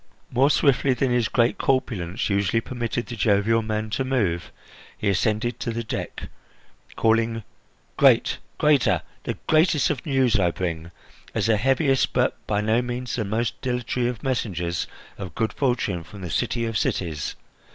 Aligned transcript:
More 0.31 0.49
swiftly 0.49 0.95
than 0.95 1.11
his 1.11 1.27
great 1.29 1.59
corpulence 1.59 2.27
usually 2.27 2.59
permitted 2.59 3.05
the 3.05 3.15
jovial 3.15 3.61
man 3.61 3.91
to 3.91 4.03
move, 4.03 4.51
he 4.97 5.09
ascended 5.09 5.59
to 5.59 5.69
the 5.69 5.83
deck, 5.83 6.23
calling: 6.95 7.43
"Great, 7.97 8.39
greater, 8.57 9.03
the 9.25 9.35
greatest 9.45 9.91
of 9.91 10.03
news 10.03 10.39
I 10.39 10.49
bring, 10.49 10.89
as 11.35 11.45
the 11.45 11.57
heaviest 11.57 12.13
but 12.13 12.35
by 12.47 12.61
no 12.61 12.81
means 12.81 13.13
the 13.15 13.23
most 13.23 13.61
dilatory 13.61 14.07
of 14.07 14.23
messengers 14.23 14.87
of 15.19 15.35
good 15.35 15.53
fortune 15.53 16.03
from 16.03 16.21
the 16.21 16.31
city 16.31 16.65
of 16.65 16.79
cities. 16.79 17.35